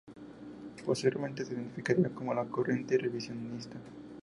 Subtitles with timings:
[0.83, 3.77] Posteriormente se identificaría con la corriente revisionista.